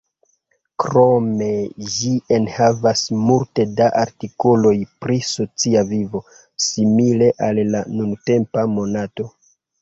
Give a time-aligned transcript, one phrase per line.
[0.83, 1.49] Krome
[1.97, 6.23] ĝi enhavis multe da artikoloj pri "socia vivo",
[6.69, 9.29] simile al al nuntempa Monato.